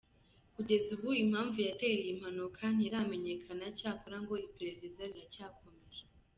Kugeza 0.55 0.87
ubu 0.95 1.07
impamvu 1.23 1.57
yateye 1.67 1.97
iyi 2.01 2.13
mpanuka 2.19 2.61
ntiramenyekana 2.75 3.65
,cyakora 3.79 4.15
ngo 4.23 4.33
iperereza 4.47 5.03
riracyakomeje. 5.13 6.03